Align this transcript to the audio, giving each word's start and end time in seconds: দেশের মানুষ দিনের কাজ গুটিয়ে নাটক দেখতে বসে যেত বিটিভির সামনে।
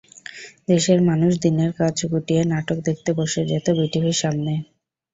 দেশের 0.67 0.99
মানুষ 1.09 1.31
দিনের 1.43 1.71
কাজ 1.79 1.95
গুটিয়ে 2.11 2.41
নাটক 2.51 2.77
দেখতে 2.87 3.11
বসে 3.19 3.41
যেত 3.51 3.67
বিটিভির 3.77 4.17
সামনে। 4.21 4.53